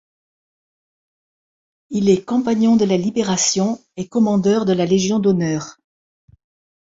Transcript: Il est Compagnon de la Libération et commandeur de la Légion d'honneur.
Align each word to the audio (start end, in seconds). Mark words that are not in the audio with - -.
Il 1.91 2.09
est 2.09 2.25
Compagnon 2.25 2.75
de 2.75 2.85
la 2.85 2.97
Libération 2.97 3.79
et 3.97 4.07
commandeur 4.07 4.65
de 4.65 4.73
la 4.73 4.85
Légion 4.87 5.19
d'honneur. 5.19 5.77